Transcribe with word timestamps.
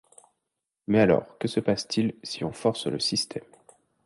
Mais 0.87 0.97
alors 0.99 1.37
que 1.37 1.47
se 1.47 1.59
passe-t-il 1.59 2.15
si 2.23 2.43
on 2.43 2.51
force 2.53 2.87
le 2.87 2.97
système? 2.99 3.43